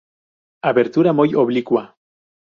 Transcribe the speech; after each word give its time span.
Abertura 0.63 1.13
muy 1.13 1.35
oblicua. 1.35 1.95